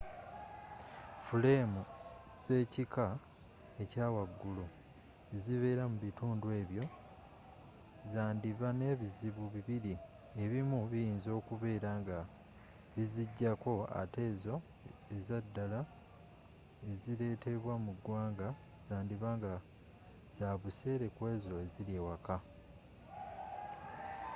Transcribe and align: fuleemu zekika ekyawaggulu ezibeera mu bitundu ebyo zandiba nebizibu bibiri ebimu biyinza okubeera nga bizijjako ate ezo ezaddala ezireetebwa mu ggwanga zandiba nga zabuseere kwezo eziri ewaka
fuleemu 1.25 1.81
zekika 2.43 3.05
ekyawaggulu 3.83 4.65
ezibeera 5.35 5.83
mu 5.91 5.97
bitundu 6.05 6.47
ebyo 6.61 6.85
zandiba 8.11 8.67
nebizibu 8.81 9.43
bibiri 9.55 9.93
ebimu 10.43 10.79
biyinza 10.91 11.29
okubeera 11.39 11.89
nga 12.01 12.17
bizijjako 12.95 13.73
ate 14.01 14.21
ezo 14.31 14.55
ezaddala 15.15 15.79
ezireetebwa 16.91 17.73
mu 17.85 17.91
ggwanga 17.97 18.47
zandiba 18.87 19.29
nga 19.37 19.53
zabuseere 20.37 21.07
kwezo 21.17 21.51
eziri 21.65 21.93
ewaka 22.01 22.35